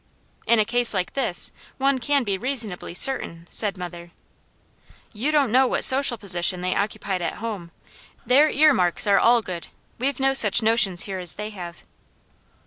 [0.47, 4.09] "In a case like this, one can be reasonably certain," said mother.
[5.13, 7.69] "You don't know what social position they occupied at home.
[8.25, 9.67] Their earmarks are all good.
[9.99, 11.83] We've no such notions here as they have."